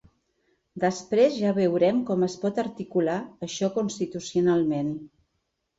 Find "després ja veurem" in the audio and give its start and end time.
0.83-2.01